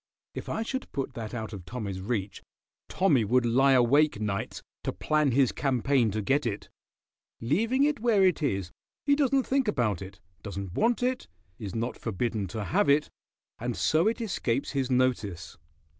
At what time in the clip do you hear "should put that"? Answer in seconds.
0.63-1.35